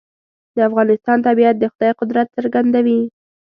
[0.55, 3.01] د افغانستان طبیعت د خدای قدرت څرګندوي.